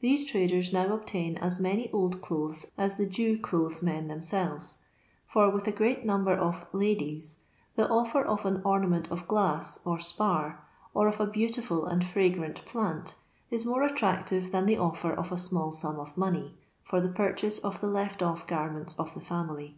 [0.00, 4.76] These traders now obtain a« many old clothes as the Jew clothes men tbiaselvet;
[5.26, 7.38] for, with a great number of "Udies,*
[7.78, 12.66] Uie offer of an ornament of glass or spar, or of a beautiful and fragmt
[12.66, 13.14] phwt,
[13.50, 17.58] is more attractive than the offer of a small sum of money, for tlM pozehase
[17.60, 19.72] of the left off garments of the fiunOy.